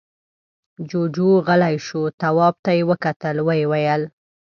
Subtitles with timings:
[0.89, 4.01] جُوجُو غلی شو، تواب ته يې وکتل، ويې ويل: